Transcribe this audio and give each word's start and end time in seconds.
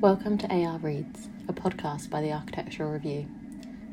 Welcome 0.00 0.38
to 0.38 0.48
AR 0.48 0.78
Reads, 0.78 1.28
a 1.48 1.52
podcast 1.52 2.08
by 2.08 2.20
the 2.20 2.30
Architectural 2.30 2.92
Review. 2.92 3.26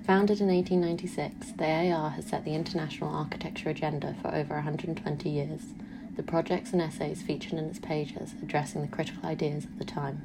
Founded 0.05 0.39
in 0.39 0.49
1896, 0.49 1.53
the 1.53 1.65
AR 1.65 2.11
has 2.11 2.27
set 2.27 2.45
the 2.45 2.53
international 2.53 3.09
architecture 3.09 3.71
agenda 3.71 4.15
for 4.21 4.27
over 4.27 4.53
120 4.53 5.27
years, 5.27 5.73
the 6.15 6.21
projects 6.21 6.73
and 6.73 6.79
essays 6.79 7.23
featured 7.23 7.53
in 7.53 7.65
its 7.65 7.79
pages 7.79 8.35
addressing 8.39 8.83
the 8.83 8.87
critical 8.87 9.27
ideas 9.27 9.63
of 9.63 9.79
the 9.79 9.83
time. 9.83 10.21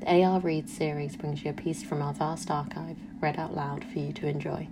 The 0.00 0.22
AR 0.22 0.40
Reads 0.40 0.76
series 0.76 1.16
brings 1.16 1.42
you 1.42 1.52
a 1.52 1.54
piece 1.54 1.82
from 1.82 2.02
our 2.02 2.12
vast 2.12 2.50
archive, 2.50 2.98
read 3.18 3.38
out 3.38 3.56
loud 3.56 3.82
for 3.82 3.98
you 3.98 4.12
to 4.12 4.28
enjoy. 4.28 4.68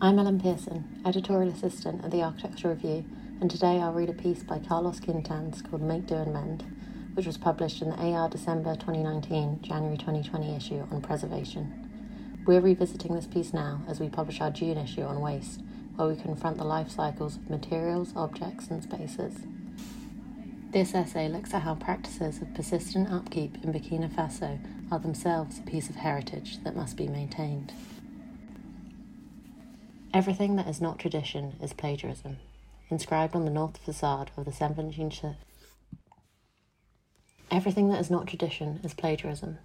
I'm 0.00 0.18
Ellen 0.18 0.40
Pearson, 0.40 1.02
editorial 1.04 1.52
assistant 1.52 2.06
at 2.06 2.10
the 2.10 2.22
Architectural 2.22 2.72
Review, 2.72 3.04
and 3.38 3.50
today 3.50 3.82
I'll 3.82 3.92
read 3.92 4.08
a 4.08 4.14
piece 4.14 4.42
by 4.42 4.60
Carlos 4.60 4.98
Quintáns 4.98 5.62
called 5.68 5.82
Make, 5.82 6.06
Do 6.06 6.14
and 6.14 6.32
Mend, 6.32 6.64
which 7.14 7.26
was 7.26 7.36
published 7.36 7.82
in 7.82 7.90
the 7.90 7.96
AR 7.96 8.28
December 8.28 8.74
2019, 8.74 9.60
January 9.62 9.98
2020 9.98 10.56
issue 10.56 10.86
on 10.90 11.02
preservation. 11.02 11.88
We're 12.46 12.60
revisiting 12.60 13.14
this 13.14 13.26
piece 13.26 13.52
now 13.52 13.82
as 13.86 14.00
we 14.00 14.08
publish 14.08 14.40
our 14.40 14.50
June 14.50 14.78
issue 14.78 15.02
on 15.02 15.20
waste, 15.20 15.60
where 15.96 16.08
we 16.08 16.16
confront 16.16 16.56
the 16.56 16.64
life 16.64 16.90
cycles 16.90 17.36
of 17.36 17.50
materials, 17.50 18.12
objects, 18.16 18.68
and 18.68 18.82
spaces. 18.82 19.42
This 20.70 20.94
essay 20.94 21.28
looks 21.28 21.52
at 21.52 21.62
how 21.62 21.74
practices 21.74 22.40
of 22.40 22.54
persistent 22.54 23.12
upkeep 23.12 23.62
in 23.62 23.72
Burkina 23.72 24.08
Faso 24.10 24.58
are 24.90 24.98
themselves 24.98 25.58
a 25.58 25.62
piece 25.62 25.90
of 25.90 25.96
heritage 25.96 26.64
that 26.64 26.74
must 26.74 26.96
be 26.96 27.08
maintained. 27.08 27.72
Everything 30.14 30.56
that 30.56 30.68
is 30.68 30.80
not 30.80 30.98
tradition 30.98 31.54
is 31.62 31.74
plagiarism, 31.74 32.38
inscribed 32.88 33.34
on 33.34 33.44
the 33.44 33.50
north 33.50 33.76
facade 33.78 34.30
of 34.36 34.46
the 34.46 34.50
17th 34.50 35.36
Everything 37.52 37.90
that 37.90 38.00
is 38.00 38.10
not 38.10 38.26
tradition 38.26 38.80
is 38.82 38.94
plagiarism. 38.94 39.58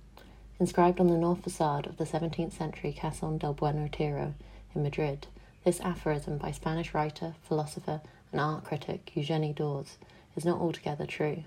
Inscribed 0.60 1.00
on 1.00 1.08
the 1.08 1.16
north 1.16 1.42
facade 1.42 1.88
of 1.88 1.96
the 1.96 2.04
17th 2.04 2.52
century 2.52 2.94
Casón 2.94 3.40
del 3.40 3.54
Buen 3.54 3.82
Retiro 3.82 4.34
in 4.76 4.84
Madrid, 4.84 5.28
this 5.64 5.80
aphorism 5.80 6.38
by 6.38 6.52
Spanish 6.52 6.94
writer, 6.94 7.36
philosopher, 7.44 8.02
and 8.34 8.42
art 8.42 8.66
critic 8.66 9.14
Eugeni 9.16 9.56
d'Ors 9.56 9.98
is 10.36 10.44
not 10.44 10.60
altogether 10.60 11.06
true. 11.06 11.46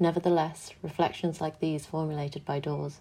Nevertheless, 0.00 0.72
reflections 0.82 1.40
like 1.40 1.60
these 1.60 1.86
formulated 1.86 2.44
by 2.44 2.58
d'Ors 2.58 2.98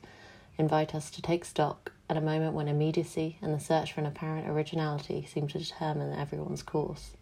invite 0.60 0.94
us 0.94 1.10
to 1.10 1.24
take 1.24 1.44
stock 1.44 1.92
at 2.08 2.18
a 2.18 2.22
moment 2.22 2.54
when 2.54 2.68
immediacy 2.68 3.40
and 3.42 3.52
the 3.52 3.60
search 3.60 3.94
for 3.94 4.02
an 4.02 4.06
apparent 4.06 4.48
originality 4.48 5.26
seem 5.26 5.48
to 5.48 5.58
determine 5.58 6.14
everyone's 6.14 6.62
course. 6.62 7.17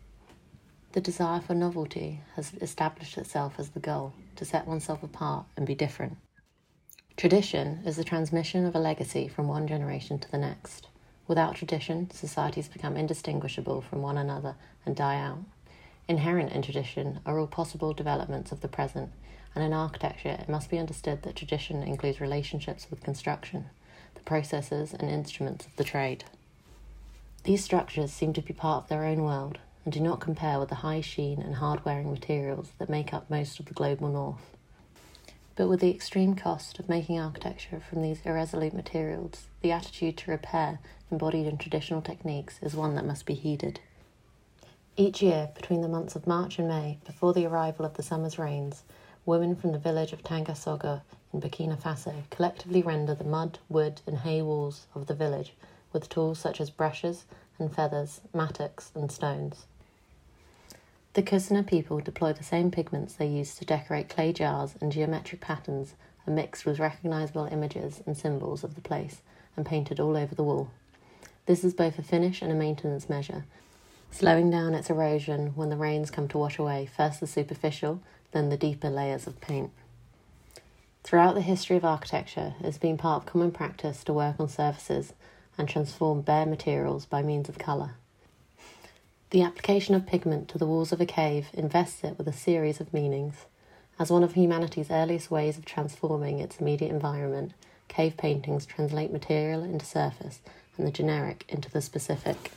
The 0.95 1.01
desire 1.01 1.41
for 1.41 1.53
novelty 1.53 2.21
has 2.37 2.53
established 2.61 3.17
itself 3.17 3.55
as 3.57 3.71
the 3.71 3.81
goal 3.81 4.13
to 4.37 4.45
set 4.45 4.65
oneself 4.65 5.03
apart 5.03 5.45
and 5.57 5.67
be 5.67 5.75
different. 5.75 6.15
Tradition 7.17 7.81
is 7.85 7.97
the 7.97 8.05
transmission 8.05 8.65
of 8.65 8.75
a 8.75 8.79
legacy 8.79 9.27
from 9.27 9.49
one 9.49 9.67
generation 9.67 10.19
to 10.19 10.31
the 10.31 10.37
next. 10.37 10.87
Without 11.27 11.55
tradition, 11.55 12.09
societies 12.11 12.69
become 12.69 12.95
indistinguishable 12.95 13.81
from 13.81 14.01
one 14.01 14.17
another 14.17 14.55
and 14.85 14.95
die 14.95 15.19
out. 15.19 15.39
Inherent 16.07 16.53
in 16.53 16.61
tradition 16.61 17.19
are 17.25 17.39
all 17.39 17.47
possible 17.47 17.91
developments 17.93 18.53
of 18.53 18.61
the 18.61 18.69
present, 18.69 19.09
and 19.53 19.65
in 19.65 19.73
architecture, 19.73 20.37
it 20.39 20.47
must 20.47 20.69
be 20.69 20.79
understood 20.79 21.23
that 21.23 21.35
tradition 21.35 21.83
includes 21.83 22.21
relationships 22.21 22.87
with 22.89 23.03
construction, 23.03 23.65
the 24.13 24.21
processes 24.21 24.93
and 24.93 25.09
instruments 25.09 25.65
of 25.65 25.75
the 25.75 25.83
trade. 25.83 26.23
These 27.43 27.65
structures 27.65 28.13
seem 28.13 28.31
to 28.31 28.41
be 28.41 28.53
part 28.53 28.83
of 28.85 28.89
their 28.89 29.03
own 29.03 29.23
world, 29.23 29.57
and 29.85 29.93
do 29.93 29.99
not 29.99 30.19
compare 30.19 30.59
with 30.59 30.69
the 30.69 30.75
high 30.75 30.99
sheen 30.99 31.39
and 31.39 31.55
hard 31.55 31.85
wearing 31.85 32.11
materials 32.11 32.71
that 32.79 32.89
make 32.89 33.13
up 33.13 33.29
most 33.29 33.59
of 33.59 33.67
the 33.67 33.73
global 33.73 34.09
north. 34.09 34.57
But 35.55 35.69
with 35.69 35.79
the 35.79 35.91
extreme 35.91 36.35
cost 36.35 36.79
of 36.79 36.89
making 36.89 37.19
architecture 37.19 37.79
from 37.79 38.01
these 38.01 38.19
irresolute 38.25 38.73
materials, 38.73 39.45
the 39.61 39.71
attitude 39.71 40.17
to 40.17 40.31
repair 40.31 40.79
embodied 41.09 41.45
in 41.45 41.57
traditional 41.57 42.01
techniques 42.01 42.59
is 42.61 42.75
one 42.75 42.95
that 42.95 43.05
must 43.05 43.25
be 43.25 43.35
heeded. 43.35 43.79
Each 44.97 45.21
year, 45.21 45.49
between 45.55 45.81
the 45.81 45.87
months 45.87 46.15
of 46.15 46.27
March 46.27 46.57
and 46.57 46.67
May, 46.67 46.97
before 47.05 47.33
the 47.33 47.45
arrival 47.45 47.85
of 47.85 47.93
the 47.93 48.03
summer's 48.03 48.39
rains, 48.39 48.83
women 49.25 49.55
from 49.55 49.71
the 49.71 49.77
village 49.77 50.13
of 50.13 50.23
Tangassogo 50.23 51.01
in 51.31 51.41
Burkina 51.41 51.77
Faso 51.77 52.23
collectively 52.31 52.81
render 52.81 53.13
the 53.13 53.23
mud, 53.23 53.59
wood, 53.69 54.01
and 54.07 54.19
hay 54.19 54.41
walls 54.41 54.87
of 54.95 55.07
the 55.07 55.13
village 55.13 55.53
with 55.93 56.09
tools 56.09 56.39
such 56.39 56.59
as 56.59 56.69
brushes 56.69 57.25
and 57.59 57.73
feathers, 57.73 58.21
mattocks, 58.33 58.91
and 58.95 59.11
stones. 59.11 59.65
The 61.15 61.23
Kassena 61.23 61.65
people 61.65 62.01
deploy 62.01 62.33
the 62.33 62.43
same 62.43 62.71
pigments 62.71 63.13
they 63.13 63.27
use 63.27 63.55
to 63.55 63.63
decorate 63.63 64.09
clay 64.09 64.33
jars 64.33 64.75
and 64.81 64.91
geometric 64.91 65.39
patterns 65.39 65.93
are 66.27 66.33
mixed 66.33 66.65
with 66.65 66.77
recognizable 66.77 67.45
images 67.45 68.03
and 68.05 68.17
symbols 68.17 68.65
of 68.65 68.75
the 68.75 68.81
place 68.81 69.21
and 69.55 69.65
painted 69.65 69.97
all 69.97 70.17
over 70.17 70.35
the 70.35 70.43
wall. 70.43 70.71
This 71.45 71.63
is 71.63 71.73
both 71.73 71.97
a 71.97 72.03
finish 72.03 72.41
and 72.41 72.51
a 72.51 72.55
maintenance 72.55 73.07
measure, 73.07 73.45
slowing 74.11 74.51
down 74.51 74.73
its 74.73 74.89
erosion 74.89 75.53
when 75.55 75.69
the 75.69 75.77
rains 75.77 76.11
come 76.11 76.27
to 76.27 76.37
wash 76.37 76.59
away 76.59 76.85
first 76.85 77.21
the 77.21 77.27
superficial, 77.27 78.01
then 78.33 78.49
the 78.49 78.57
deeper 78.57 78.89
layers 78.89 79.25
of 79.25 79.39
paint. 79.39 79.71
Throughout 81.03 81.35
the 81.35 81.41
history 81.41 81.77
of 81.77 81.85
architecture, 81.85 82.55
it 82.59 82.65
has 82.65 82.77
been 82.77 82.97
part 82.97 83.23
of 83.23 83.31
common 83.31 83.53
practice 83.53 84.03
to 84.03 84.11
work 84.11 84.37
on 84.37 84.49
surfaces 84.49 85.13
and 85.57 85.69
transform 85.69 86.23
bare 86.23 86.45
materials 86.45 87.05
by 87.05 87.21
means 87.21 87.47
of 87.47 87.57
colour. 87.57 87.91
The 89.35 89.41
application 89.41 89.95
of 89.95 90.05
pigment 90.05 90.47
to 90.47 90.57
the 90.57 90.65
walls 90.65 90.93
of 90.93 91.01
a 91.01 91.05
cave 91.05 91.47
invests 91.51 92.05
it 92.05 92.17
with 92.17 92.25
a 92.29 92.31
series 92.31 92.79
of 92.79 92.93
meanings. 92.93 93.47
As 93.99 94.09
one 94.09 94.23
of 94.23 94.35
humanity's 94.35 94.89
earliest 94.89 95.29
ways 95.29 95.57
of 95.57 95.65
transforming 95.65 96.39
its 96.39 96.61
immediate 96.61 96.89
environment, 96.89 97.51
cave 97.89 98.15
paintings 98.15 98.65
translate 98.65 99.11
material 99.11 99.61
into 99.61 99.85
surface 99.85 100.39
and 100.77 100.87
the 100.87 100.91
generic 100.91 101.43
into 101.49 101.69
the 101.69 101.81
specific. 101.81 102.53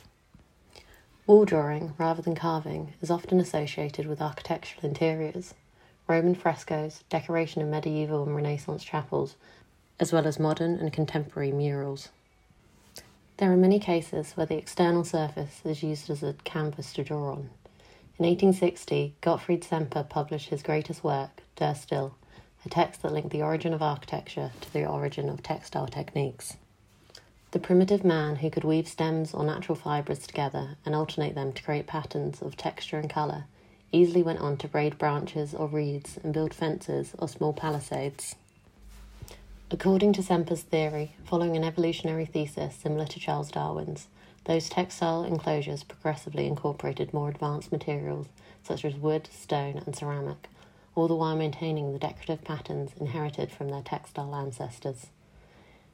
Wall 1.27 1.43
drawing, 1.43 1.95
rather 1.97 2.21
than 2.21 2.33
carving, 2.33 2.93
is 3.01 3.11
often 3.11 3.41
associated 3.41 4.07
with 4.07 4.21
architectural 4.21 4.85
interiors. 4.85 5.55
Roman 6.07 6.33
frescoes, 6.33 7.03
decoration 7.09 7.61
in 7.61 7.69
medieval 7.69 8.23
and 8.23 8.33
Renaissance 8.33 8.85
chapels, 8.85 9.35
as 9.99 10.13
well 10.13 10.25
as 10.25 10.39
modern 10.39 10.79
and 10.79 10.93
contemporary 10.93 11.51
murals. 11.51 12.07
There 13.39 13.53
are 13.53 13.57
many 13.57 13.79
cases 13.79 14.33
where 14.33 14.45
the 14.45 14.57
external 14.57 15.05
surface 15.05 15.61
is 15.63 15.81
used 15.81 16.09
as 16.09 16.23
a 16.23 16.35
canvas 16.43 16.91
to 16.91 17.05
draw 17.05 17.31
on. 17.31 17.49
In 18.17 18.25
1860, 18.25 19.15
Gottfried 19.21 19.63
Semper 19.63 20.03
published 20.03 20.49
his 20.49 20.61
greatest 20.61 21.05
work, 21.05 21.41
Der 21.55 21.73
Stil, 21.73 22.15
a 22.65 22.69
text 22.69 23.01
that 23.01 23.13
linked 23.13 23.29
the 23.29 23.41
origin 23.41 23.73
of 23.73 23.81
architecture 23.81 24.51
to 24.59 24.73
the 24.73 24.85
origin 24.85 25.29
of 25.29 25.41
textile 25.41 25.87
techniques. 25.87 26.57
The 27.51 27.59
primitive 27.59 28.03
man 28.03 28.35
who 28.35 28.49
could 28.49 28.65
weave 28.65 28.89
stems 28.89 29.33
or 29.33 29.45
natural 29.45 29.77
fibres 29.77 30.27
together 30.27 30.75
and 30.85 30.93
alternate 30.93 31.33
them 31.33 31.53
to 31.53 31.63
create 31.63 31.87
patterns 31.87 32.41
of 32.41 32.57
texture 32.57 32.99
and 32.99 33.09
colour 33.09 33.45
easily 33.93 34.21
went 34.21 34.39
on 34.39 34.57
to 34.57 34.67
braid 34.67 34.97
branches 34.97 35.55
or 35.55 35.69
reeds 35.69 36.19
and 36.25 36.33
build 36.33 36.53
fences 36.53 37.15
or 37.17 37.29
small 37.29 37.53
palisades. 37.53 38.35
According 39.71 40.13
to 40.13 40.23
Semper's 40.23 40.63
theory, 40.63 41.13
following 41.23 41.55
an 41.55 41.63
evolutionary 41.63 42.25
thesis 42.25 42.73
similar 42.73 43.05
to 43.05 43.19
Charles 43.19 43.51
Darwin's, 43.51 44.07
those 44.45 44.67
textile 44.67 45.23
enclosures 45.23 45.83
progressively 45.83 46.47
incorporated 46.47 47.13
more 47.13 47.29
advanced 47.29 47.71
materials 47.71 48.29
such 48.63 48.83
as 48.83 48.95
wood, 48.95 49.29
stone, 49.31 49.83
and 49.85 49.95
ceramic, 49.95 50.49
all 50.95 51.07
the 51.07 51.13
while 51.13 51.35
maintaining 51.35 51.93
the 51.93 51.99
decorative 51.99 52.43
patterns 52.43 52.93
inherited 52.99 53.51
from 53.51 53.69
their 53.69 53.83
textile 53.83 54.33
ancestors. 54.33 55.11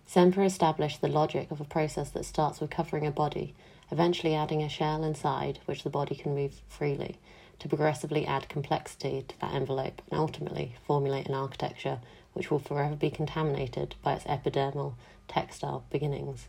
Semper 0.05 0.43
established 0.43 1.01
the 1.01 1.09
logic 1.09 1.51
of 1.51 1.59
a 1.59 1.65
process 1.65 2.09
that 2.11 2.23
starts 2.23 2.61
with 2.61 2.69
covering 2.69 3.05
a 3.05 3.11
body, 3.11 3.53
eventually 3.91 4.33
adding 4.33 4.63
a 4.63 4.69
shell 4.69 5.03
inside 5.03 5.59
which 5.65 5.83
the 5.83 5.89
body 5.89 6.15
can 6.15 6.33
move 6.33 6.61
freely, 6.69 7.17
to 7.59 7.67
progressively 7.67 8.25
add 8.25 8.47
complexity 8.47 9.25
to 9.27 9.39
that 9.41 9.53
envelope 9.53 10.01
and 10.09 10.17
ultimately 10.17 10.75
formulate 10.87 11.27
an 11.27 11.35
architecture 11.35 11.99
which 12.35 12.51
will 12.51 12.59
forever 12.59 12.95
be 12.95 13.09
contaminated 13.09 13.95
by 14.03 14.13
its 14.13 14.25
epidermal 14.25 14.93
textile 15.27 15.83
beginnings. 15.89 16.47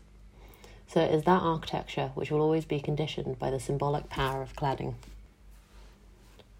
So 0.87 1.01
it 1.01 1.13
is 1.13 1.23
that 1.23 1.41
architecture 1.41 2.11
which 2.13 2.29
will 2.29 2.41
always 2.41 2.65
be 2.65 2.79
conditioned 2.79 3.39
by 3.39 3.49
the 3.49 3.59
symbolic 3.59 4.09
power 4.09 4.41
of 4.41 4.53
cladding. 4.53 4.93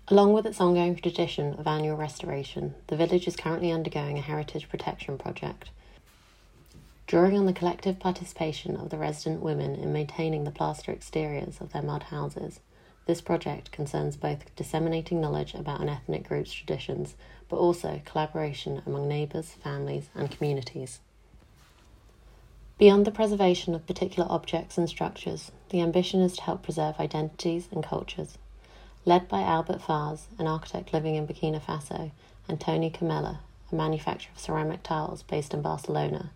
Along 0.07 0.31
with 0.31 0.45
its 0.45 0.61
ongoing 0.61 0.95
tradition 0.95 1.53
of 1.55 1.67
annual 1.67 1.97
restoration, 1.97 2.75
the 2.87 2.95
village 2.95 3.27
is 3.27 3.35
currently 3.35 3.71
undergoing 3.71 4.17
a 4.17 4.21
heritage 4.21 4.69
protection 4.69 5.17
project. 5.17 5.69
Drawing 7.07 7.37
on 7.37 7.45
the 7.45 7.53
collective 7.53 7.99
participation 7.99 8.77
of 8.77 8.89
the 8.89 8.97
resident 8.97 9.41
women 9.41 9.75
in 9.75 9.91
maintaining 9.91 10.45
the 10.45 10.51
plaster 10.51 10.93
exteriors 10.93 11.59
of 11.59 11.73
their 11.73 11.81
mud 11.81 12.03
houses, 12.03 12.61
this 13.07 13.21
project 13.21 13.71
concerns 13.71 14.15
both 14.15 14.55
disseminating 14.55 15.19
knowledge 15.19 15.53
about 15.53 15.81
an 15.81 15.89
ethnic 15.89 16.27
group's 16.27 16.53
traditions, 16.53 17.15
but 17.49 17.57
also 17.57 18.01
collaboration 18.05 18.83
among 18.85 19.07
neighbours, 19.07 19.51
families, 19.63 20.09
and 20.13 20.29
communities. 20.29 20.99
Beyond 22.77 23.05
the 23.05 23.11
preservation 23.11 23.73
of 23.73 23.87
particular 23.87 24.29
objects 24.29 24.77
and 24.77 24.87
structures, 24.87 25.51
the 25.69 25.81
ambition 25.81 26.21
is 26.21 26.35
to 26.35 26.43
help 26.43 26.61
preserve 26.61 26.99
identities 26.99 27.67
and 27.71 27.83
cultures. 27.83 28.37
Led 29.03 29.27
by 29.27 29.41
Albert 29.41 29.81
Faus, 29.81 30.27
an 30.37 30.45
architect 30.45 30.93
living 30.93 31.15
in 31.15 31.25
Burkina 31.25 31.59
Faso, 31.59 32.11
and 32.47 32.61
Toni 32.61 32.91
Cumella, 32.91 33.39
a 33.71 33.75
manufacturer 33.75 34.31
of 34.35 34.39
ceramic 34.39 34.83
tiles 34.83 35.23
based 35.23 35.53
in 35.53 35.61
Barcelona, 35.61 36.29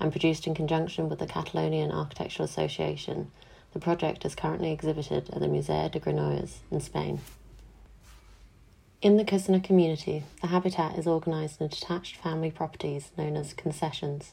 and 0.00 0.10
produced 0.10 0.46
in 0.46 0.54
conjunction 0.54 1.08
with 1.08 1.18
the 1.18 1.26
Catalonian 1.26 1.92
Architectural 1.92 2.44
Association, 2.44 3.30
the 3.74 3.80
project 3.80 4.24
is 4.24 4.36
currently 4.36 4.72
exhibited 4.72 5.28
at 5.30 5.40
the 5.40 5.48
Museo 5.48 5.88
de 5.88 6.00
Granollers 6.00 6.58
in 6.70 6.80
Spain. 6.80 7.20
In 9.02 9.16
the 9.16 9.24
Kassena 9.24 9.62
community, 9.62 10.22
the 10.40 10.46
habitat 10.46 10.96
is 10.96 11.06
organised 11.06 11.60
in 11.60 11.68
detached 11.68 12.16
family 12.16 12.50
properties 12.50 13.10
known 13.18 13.36
as 13.36 13.52
concessions. 13.52 14.32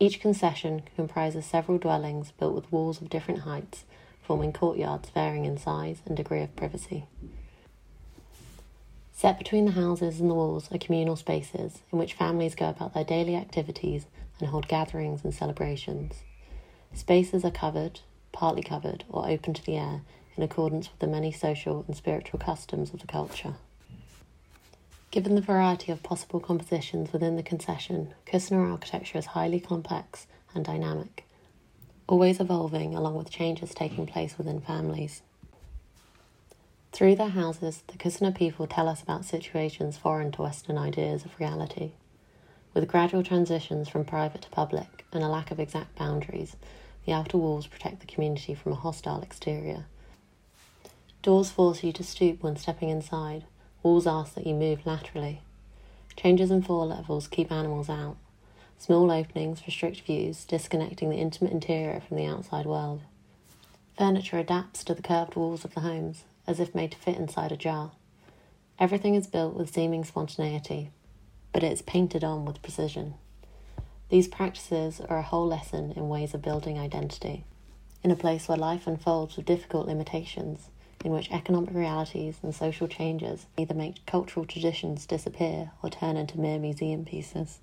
Each 0.00 0.18
concession 0.18 0.82
comprises 0.96 1.44
several 1.44 1.78
dwellings 1.78 2.32
built 2.32 2.54
with 2.54 2.72
walls 2.72 3.02
of 3.02 3.10
different 3.10 3.40
heights, 3.40 3.84
forming 4.22 4.52
courtyards 4.52 5.10
varying 5.10 5.44
in 5.44 5.58
size 5.58 6.00
and 6.06 6.16
degree 6.16 6.40
of 6.40 6.56
privacy. 6.56 7.04
Set 9.12 9.36
between 9.36 9.66
the 9.66 9.72
houses 9.72 10.20
and 10.20 10.30
the 10.30 10.34
walls 10.34 10.70
are 10.72 10.78
communal 10.78 11.16
spaces 11.16 11.82
in 11.92 11.98
which 11.98 12.14
families 12.14 12.54
go 12.54 12.70
about 12.70 12.94
their 12.94 13.04
daily 13.04 13.36
activities 13.36 14.06
and 14.40 14.48
hold 14.48 14.68
gatherings 14.68 15.22
and 15.22 15.34
celebrations. 15.34 16.22
Spaces 16.94 17.44
are 17.44 17.50
covered, 17.50 18.00
partly 18.32 18.62
covered, 18.62 19.04
or 19.08 19.28
open 19.28 19.54
to 19.54 19.64
the 19.64 19.76
air 19.76 20.02
in 20.36 20.42
accordance 20.42 20.90
with 20.90 20.98
the 21.00 21.06
many 21.06 21.32
social 21.32 21.84
and 21.86 21.96
spiritual 21.96 22.38
customs 22.38 22.92
of 22.92 23.00
the 23.00 23.06
culture. 23.06 23.54
Given 25.10 25.34
the 25.34 25.40
variety 25.40 25.90
of 25.90 26.02
possible 26.02 26.38
compositions 26.38 27.12
within 27.12 27.36
the 27.36 27.42
concession, 27.42 28.14
Kassena 28.26 28.70
architecture 28.70 29.18
is 29.18 29.26
highly 29.26 29.58
complex 29.58 30.26
and 30.54 30.64
dynamic, 30.64 31.24
always 32.06 32.40
evolving 32.40 32.94
along 32.94 33.14
with 33.14 33.30
changes 33.30 33.74
taking 33.74 34.06
place 34.06 34.36
within 34.36 34.60
families. 34.60 35.22
Through 36.92 37.16
their 37.16 37.28
houses, 37.28 37.82
the 37.86 37.98
Kassena 37.98 38.34
people 38.34 38.66
tell 38.66 38.88
us 38.88 39.02
about 39.02 39.24
situations 39.24 39.96
foreign 39.96 40.30
to 40.32 40.42
Western 40.42 40.76
ideas 40.78 41.24
of 41.24 41.38
reality. 41.38 41.92
With 42.74 42.88
gradual 42.88 43.22
transitions 43.22 43.88
from 43.88 44.04
private 44.04 44.42
to 44.42 44.50
public 44.50 45.04
and 45.12 45.22
a 45.24 45.28
lack 45.28 45.50
of 45.50 45.58
exact 45.58 45.96
boundaries, 45.96 46.56
the 47.08 47.14
outer 47.14 47.38
walls 47.38 47.66
protect 47.66 48.00
the 48.00 48.06
community 48.06 48.52
from 48.52 48.72
a 48.72 48.74
hostile 48.74 49.22
exterior. 49.22 49.86
Doors 51.22 51.50
force 51.50 51.82
you 51.82 51.90
to 51.94 52.04
stoop 52.04 52.42
when 52.42 52.56
stepping 52.56 52.90
inside, 52.90 53.44
Walls 53.82 54.06
ask 54.06 54.34
that 54.34 54.46
you 54.46 54.52
move 54.54 54.84
laterally. 54.84 55.40
Changes 56.14 56.50
in 56.50 56.60
floor 56.60 56.84
levels 56.84 57.26
keep 57.26 57.50
animals 57.50 57.88
out. 57.88 58.18
Small 58.76 59.10
openings 59.10 59.62
restrict 59.64 60.02
views, 60.02 60.44
disconnecting 60.44 61.08
the 61.08 61.16
intimate 61.16 61.52
interior 61.52 62.00
from 62.00 62.18
the 62.18 62.26
outside 62.26 62.66
world. 62.66 63.00
Furniture 63.96 64.38
adapts 64.38 64.84
to 64.84 64.94
the 64.94 65.00
curved 65.00 65.34
walls 65.34 65.64
of 65.64 65.72
the 65.72 65.80
homes, 65.80 66.24
as 66.46 66.60
if 66.60 66.74
made 66.74 66.92
to 66.92 66.98
fit 66.98 67.16
inside 67.16 67.52
a 67.52 67.56
jar. 67.56 67.92
Everything 68.78 69.14
is 69.14 69.26
built 69.26 69.54
with 69.54 69.72
seeming 69.72 70.04
spontaneity, 70.04 70.90
but 71.54 71.62
it 71.62 71.72
is 71.72 71.80
painted 71.80 72.22
on 72.22 72.44
with 72.44 72.60
precision. 72.60 73.14
These 74.08 74.28
practices 74.28 75.00
are 75.00 75.18
a 75.18 75.22
whole 75.22 75.46
lesson 75.46 75.92
in 75.92 76.08
ways 76.08 76.32
of 76.32 76.42
building 76.42 76.78
identity, 76.78 77.44
in 78.02 78.10
a 78.10 78.16
place 78.16 78.48
where 78.48 78.56
life 78.56 78.86
unfolds 78.86 79.36
with 79.36 79.46
difficult 79.46 79.86
limitations 79.86 80.70
in 81.04 81.12
which 81.12 81.30
economic 81.30 81.74
realities 81.74 82.38
and 82.42 82.54
social 82.54 82.88
changes 82.88 83.46
either 83.56 83.74
make 83.74 84.04
cultural 84.06 84.44
traditions 84.44 85.06
disappear 85.06 85.70
or 85.82 85.90
turn 85.90 86.16
into 86.16 86.40
mere 86.40 86.58
museum 86.58 87.04
pieces. 87.04 87.58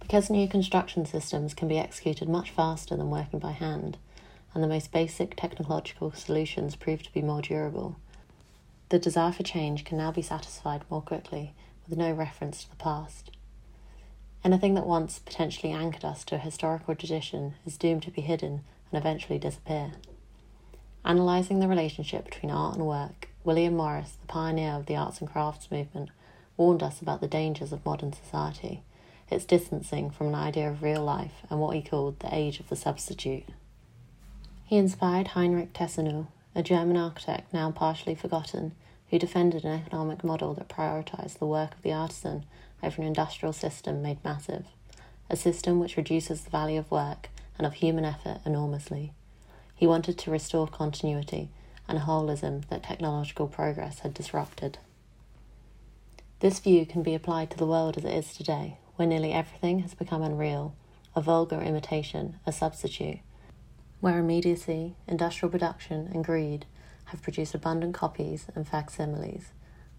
Because 0.00 0.30
new 0.30 0.46
construction 0.46 1.06
systems 1.06 1.54
can 1.54 1.66
be 1.66 1.78
executed 1.78 2.28
much 2.28 2.50
faster 2.50 2.96
than 2.96 3.10
working 3.10 3.38
by 3.38 3.52
hand, 3.52 3.96
and 4.52 4.62
the 4.62 4.68
most 4.68 4.92
basic 4.92 5.34
technological 5.34 6.12
solutions 6.12 6.76
prove 6.76 7.02
to 7.02 7.12
be 7.12 7.22
more 7.22 7.42
durable, 7.42 7.96
the 8.90 8.98
desire 8.98 9.32
for 9.32 9.42
change 9.42 9.84
can 9.84 9.98
now 9.98 10.12
be 10.12 10.22
satisfied 10.22 10.82
more 10.90 11.02
quickly 11.02 11.54
with 11.88 11.98
no 11.98 12.12
reference 12.12 12.62
to 12.62 12.70
the 12.70 12.76
past. 12.76 13.30
Anything 14.44 14.74
that 14.74 14.86
once 14.86 15.20
potentially 15.20 15.72
anchored 15.72 16.04
us 16.04 16.22
to 16.24 16.34
a 16.34 16.38
historical 16.38 16.94
tradition 16.94 17.54
is 17.64 17.78
doomed 17.78 18.02
to 18.02 18.10
be 18.10 18.20
hidden 18.20 18.62
and 18.92 19.00
eventually 19.00 19.38
disappear. 19.38 19.92
Analysing 21.02 21.60
the 21.60 21.68
relationship 21.68 22.26
between 22.26 22.52
art 22.52 22.76
and 22.76 22.86
work, 22.86 23.30
William 23.42 23.76
Morris, 23.76 24.18
the 24.20 24.26
pioneer 24.26 24.72
of 24.72 24.84
the 24.84 24.96
arts 24.96 25.20
and 25.20 25.30
crafts 25.30 25.70
movement, 25.70 26.10
warned 26.58 26.82
us 26.82 27.00
about 27.00 27.22
the 27.22 27.26
dangers 27.26 27.72
of 27.72 27.84
modern 27.86 28.12
society, 28.12 28.82
its 29.30 29.46
distancing 29.46 30.10
from 30.10 30.28
an 30.28 30.34
idea 30.34 30.68
of 30.68 30.82
real 30.82 31.02
life 31.02 31.42
and 31.48 31.58
what 31.58 31.74
he 31.74 31.82
called 31.82 32.20
the 32.20 32.34
age 32.34 32.60
of 32.60 32.68
the 32.68 32.76
substitute. 32.76 33.44
He 34.66 34.76
inspired 34.76 35.28
Heinrich 35.28 35.72
Tessenow, 35.72 36.26
a 36.54 36.62
German 36.62 36.98
architect 36.98 37.52
now 37.52 37.70
partially 37.70 38.14
forgotten, 38.14 38.72
who 39.08 39.18
defended 39.18 39.64
an 39.64 39.80
economic 39.80 40.22
model 40.22 40.52
that 40.54 40.68
prioritised 40.68 41.38
the 41.38 41.46
work 41.46 41.74
of 41.74 41.82
the 41.82 41.92
artisan 41.92 42.44
over 42.84 43.00
an 43.00 43.08
industrial 43.08 43.52
system 43.52 44.02
made 44.02 44.22
massive, 44.24 44.66
a 45.30 45.36
system 45.36 45.80
which 45.80 45.96
reduces 45.96 46.42
the 46.42 46.50
value 46.50 46.78
of 46.78 46.90
work 46.90 47.28
and 47.56 47.66
of 47.66 47.74
human 47.74 48.04
effort 48.04 48.40
enormously. 48.44 49.12
He 49.74 49.86
wanted 49.86 50.18
to 50.18 50.30
restore 50.30 50.66
continuity 50.68 51.48
and 51.88 52.00
holism 52.00 52.68
that 52.68 52.82
technological 52.82 53.46
progress 53.46 54.00
had 54.00 54.14
disrupted. 54.14 54.78
This 56.40 56.58
view 56.58 56.84
can 56.86 57.02
be 57.02 57.14
applied 57.14 57.50
to 57.50 57.56
the 57.56 57.66
world 57.66 57.96
as 57.96 58.04
it 58.04 58.12
is 58.12 58.34
today, 58.34 58.78
where 58.96 59.08
nearly 59.08 59.32
everything 59.32 59.80
has 59.80 59.94
become 59.94 60.22
unreal, 60.22 60.74
a 61.16 61.20
vulgar 61.20 61.60
imitation, 61.60 62.38
a 62.46 62.52
substitute, 62.52 63.18
where 64.00 64.18
immediacy, 64.18 64.94
industrial 65.08 65.50
production, 65.50 66.10
and 66.12 66.24
greed 66.24 66.66
have 67.06 67.22
produced 67.22 67.54
abundant 67.54 67.94
copies 67.94 68.46
and 68.54 68.68
facsimiles, 68.68 69.52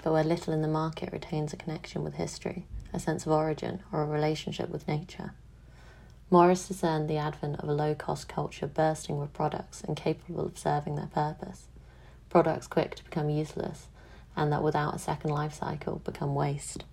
but 0.05 0.13
where 0.13 0.23
little 0.23 0.53
in 0.53 0.61
the 0.61 0.67
market 0.67 1.11
retains 1.11 1.51
a 1.51 1.57
connection 1.57 2.03
with 2.03 2.13
history, 2.13 2.67
a 2.93 2.99
sense 2.99 3.25
of 3.25 3.31
origin, 3.31 3.81
or 3.91 4.03
a 4.03 4.05
relationship 4.05 4.69
with 4.69 4.87
nature. 4.87 5.33
Morris 6.29 6.67
discerned 6.67 7.09
the 7.09 7.17
advent 7.17 7.59
of 7.59 7.67
a 7.67 7.73
low 7.73 7.95
cost 7.95 8.27
culture 8.27 8.67
bursting 8.67 9.17
with 9.17 9.33
products 9.33 9.81
and 9.81 9.97
capable 9.97 10.45
of 10.45 10.59
serving 10.59 10.95
their 10.95 11.07
purpose, 11.07 11.65
products 12.29 12.67
quick 12.67 12.93
to 12.93 13.03
become 13.03 13.31
useless, 13.31 13.87
and 14.35 14.51
that 14.51 14.61
without 14.61 14.93
a 14.93 14.99
second 14.99 15.31
life 15.31 15.55
cycle 15.55 15.99
become 16.05 16.35
waste. 16.35 16.83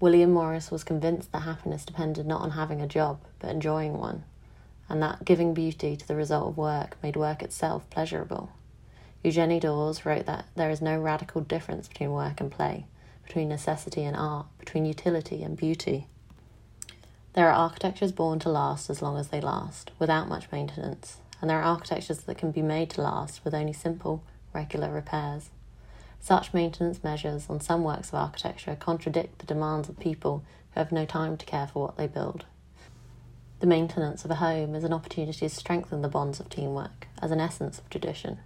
William 0.00 0.32
Morris 0.32 0.70
was 0.70 0.84
convinced 0.84 1.32
that 1.32 1.40
happiness 1.40 1.84
depended 1.84 2.26
not 2.26 2.40
on 2.40 2.52
having 2.52 2.80
a 2.80 2.86
job, 2.86 3.20
but 3.40 3.50
enjoying 3.50 3.98
one, 3.98 4.24
and 4.88 5.02
that 5.02 5.26
giving 5.26 5.52
beauty 5.52 5.96
to 5.96 6.08
the 6.08 6.16
result 6.16 6.48
of 6.48 6.56
work 6.56 6.96
made 7.02 7.14
work 7.14 7.42
itself 7.42 7.90
pleasurable. 7.90 8.50
Eugeni 9.24 9.58
d'Ors 9.58 10.04
wrote 10.04 10.26
that 10.26 10.44
there 10.54 10.68
is 10.68 10.82
no 10.82 11.00
radical 11.00 11.40
difference 11.40 11.88
between 11.88 12.12
work 12.12 12.42
and 12.42 12.52
play, 12.52 12.84
between 13.24 13.48
necessity 13.48 14.04
and 14.04 14.14
art, 14.14 14.44
between 14.58 14.84
utility 14.84 15.42
and 15.42 15.56
beauty. 15.56 16.06
There 17.32 17.48
are 17.48 17.54
architectures 17.54 18.12
born 18.12 18.38
to 18.40 18.50
last 18.50 18.90
as 18.90 19.00
long 19.00 19.16
as 19.16 19.28
they 19.28 19.40
last, 19.40 19.90
without 19.98 20.28
much 20.28 20.52
maintenance, 20.52 21.16
and 21.40 21.48
there 21.48 21.58
are 21.58 21.64
architectures 21.64 22.18
that 22.18 22.36
can 22.36 22.50
be 22.50 22.60
made 22.60 22.90
to 22.90 23.00
last 23.00 23.42
with 23.44 23.54
only 23.54 23.72
simple, 23.72 24.22
regular 24.52 24.92
repairs. 24.92 25.48
Such 26.20 26.52
maintenance 26.52 27.02
measures 27.02 27.46
on 27.48 27.60
some 27.60 27.82
works 27.82 28.10
of 28.10 28.16
architecture 28.16 28.76
contradict 28.78 29.38
the 29.38 29.46
demands 29.46 29.88
of 29.88 29.98
people 29.98 30.44
who 30.74 30.80
have 30.80 30.92
no 30.92 31.06
time 31.06 31.38
to 31.38 31.46
care 31.46 31.66
for 31.66 31.86
what 31.86 31.96
they 31.96 32.06
build. 32.06 32.44
The 33.60 33.66
maintenance 33.66 34.26
of 34.26 34.30
a 34.30 34.36
home 34.36 34.74
is 34.74 34.84
an 34.84 34.92
opportunity 34.92 35.48
to 35.48 35.48
strengthen 35.48 36.02
the 36.02 36.08
bonds 36.08 36.40
of 36.40 36.50
teamwork 36.50 37.08
as 37.22 37.30
an 37.30 37.40
essence 37.40 37.78
of 37.78 37.88
tradition. 37.88 38.38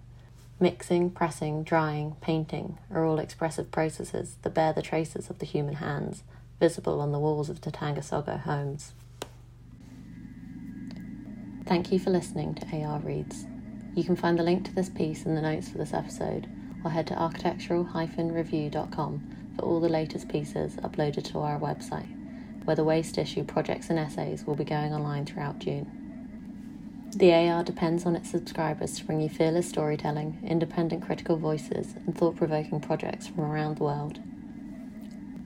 Mixing, 0.60 1.10
pressing, 1.10 1.62
drying, 1.62 2.16
painting 2.20 2.78
are 2.92 3.04
all 3.04 3.20
expressive 3.20 3.70
processes 3.70 4.38
that 4.42 4.54
bear 4.54 4.72
the 4.72 4.82
traces 4.82 5.30
of 5.30 5.38
the 5.38 5.46
human 5.46 5.74
hands 5.74 6.24
visible 6.58 7.00
on 7.00 7.12
the 7.12 7.20
walls 7.20 7.48
of 7.48 7.60
Tatangasogho 7.60 8.40
homes. 8.40 8.92
Thank 11.64 11.92
you 11.92 12.00
for 12.00 12.10
listening 12.10 12.54
to 12.54 12.82
AR 12.82 12.98
Reads. 12.98 13.46
You 13.94 14.02
can 14.02 14.16
find 14.16 14.36
the 14.36 14.42
link 14.42 14.64
to 14.64 14.74
this 14.74 14.88
piece 14.88 15.24
in 15.24 15.36
the 15.36 15.42
notes 15.42 15.68
for 15.68 15.78
this 15.78 15.94
episode, 15.94 16.48
or 16.84 16.90
head 16.90 17.06
to 17.08 17.14
architectural-review.com 17.14 19.36
for 19.56 19.62
all 19.62 19.80
the 19.80 19.88
latest 19.88 20.28
pieces 20.28 20.74
uploaded 20.76 21.24
to 21.24 21.38
our 21.38 21.60
website, 21.60 22.08
where 22.64 22.74
the 22.74 22.84
waste 22.84 23.18
issue 23.18 23.44
projects 23.44 23.90
and 23.90 23.98
essays 23.98 24.44
will 24.44 24.56
be 24.56 24.64
going 24.64 24.92
online 24.92 25.24
throughout 25.24 25.58
June. 25.58 25.97
The 27.16 27.32
AR 27.32 27.64
depends 27.64 28.04
on 28.04 28.16
its 28.16 28.30
subscribers 28.30 28.98
to 28.98 29.04
bring 29.04 29.22
you 29.22 29.30
fearless 29.30 29.68
storytelling, 29.68 30.38
independent 30.44 31.02
critical 31.02 31.36
voices, 31.36 31.94
and 32.06 32.16
thought 32.16 32.36
provoking 32.36 32.80
projects 32.80 33.26
from 33.26 33.44
around 33.44 33.78
the 33.78 33.84
world. 33.84 34.20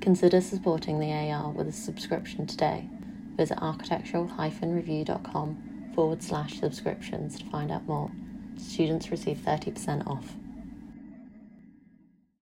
Consider 0.00 0.40
supporting 0.40 0.99
the 0.99 1.12
AR 1.12 1.50
with 1.50 1.69
a 1.69 1.73
subscription 1.73 2.49
today. 2.49 2.88
Visit 3.37 3.62
architectural-review.com 3.62 5.92
forward 5.95 6.21
slash 6.23 6.59
subscriptions 6.59 7.38
to 7.38 7.45
find 7.47 7.71
out 7.71 7.87
more. 7.87 8.11
Students 8.57 9.12
receive 9.12 9.38
30% 9.38 10.07
off. 10.07 10.35